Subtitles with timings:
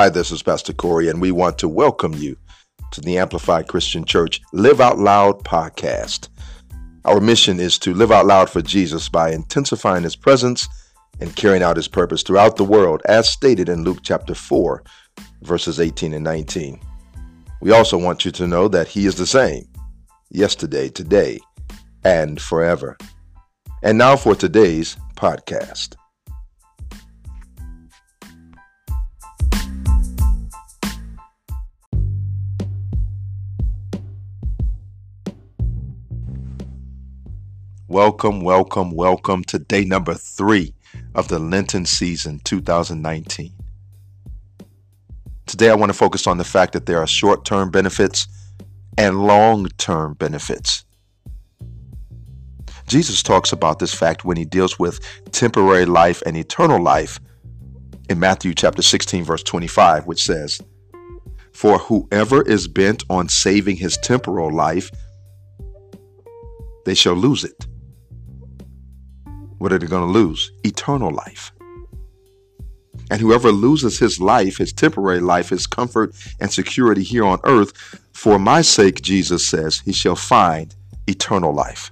[0.00, 2.38] Hi, this is Pastor Corey, and we want to welcome you
[2.92, 6.30] to the Amplified Christian Church Live Out Loud podcast.
[7.04, 10.66] Our mission is to live out loud for Jesus by intensifying his presence
[11.20, 14.82] and carrying out his purpose throughout the world, as stated in Luke chapter 4,
[15.42, 16.80] verses 18 and 19.
[17.60, 19.68] We also want you to know that he is the same
[20.30, 21.40] yesterday, today,
[22.04, 22.96] and forever.
[23.82, 25.96] And now for today's podcast.
[37.90, 40.74] Welcome, welcome, welcome to day number three
[41.16, 43.52] of the Lenten season 2019.
[45.46, 48.28] Today, I want to focus on the fact that there are short term benefits
[48.96, 50.84] and long term benefits.
[52.86, 55.00] Jesus talks about this fact when he deals with
[55.32, 57.18] temporary life and eternal life
[58.08, 60.60] in Matthew chapter 16, verse 25, which says,
[61.52, 64.92] For whoever is bent on saving his temporal life,
[66.84, 67.66] they shall lose it
[69.60, 70.52] what are they going to lose?
[70.64, 71.52] Eternal life.
[73.10, 77.72] And whoever loses his life, his temporary life, his comfort and security here on earth,
[78.12, 80.74] for my sake, Jesus says, he shall find
[81.06, 81.90] eternal life.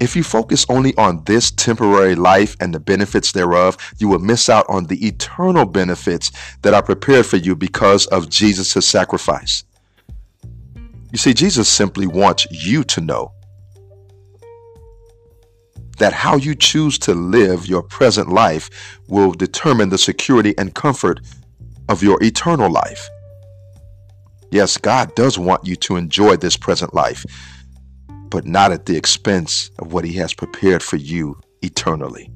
[0.00, 4.48] If you focus only on this temporary life and the benefits thereof, you will miss
[4.48, 9.64] out on the eternal benefits that are prepared for you because of Jesus' sacrifice.
[11.12, 13.32] You see, Jesus simply wants you to know
[15.98, 21.20] that how you choose to live your present life will determine the security and comfort
[21.88, 23.08] of your eternal life.
[24.50, 27.24] Yes, God does want you to enjoy this present life,
[28.30, 32.30] but not at the expense of what He has prepared for you eternally.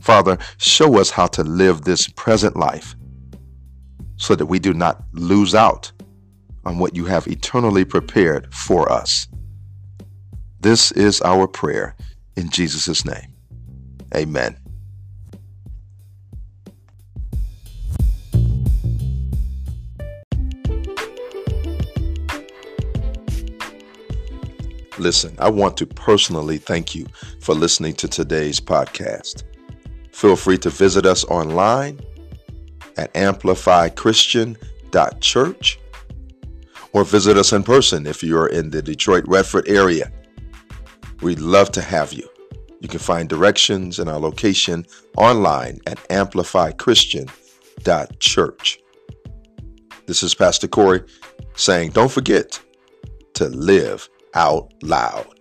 [0.00, 2.96] Father, show us how to live this present life
[4.16, 5.92] so that we do not lose out
[6.64, 9.28] on what you have eternally prepared for us.
[10.60, 11.96] This is our prayer
[12.36, 13.34] in Jesus' name.
[14.14, 14.58] Amen.
[24.98, 27.06] Listen, I want to personally thank you
[27.40, 29.44] for listening to today's podcast.
[30.12, 31.98] Feel free to visit us online
[32.98, 35.78] at amplifychristian.church
[36.92, 40.12] or visit us in person if you're in the Detroit Redford area
[41.22, 42.28] We'd love to have you.
[42.80, 44.86] You can find directions and our location
[45.18, 48.78] online at amplifychristian.church.
[50.06, 51.02] This is Pastor Corey
[51.54, 52.58] saying, don't forget
[53.34, 55.39] to live out loud.